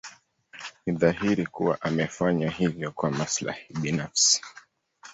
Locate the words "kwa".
2.91-3.11